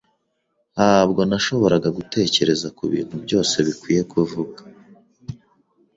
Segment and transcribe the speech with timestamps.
[0.75, 4.59] Ntabwo nashoboraga gutekereza kubintu byose bikwiye kuvuga.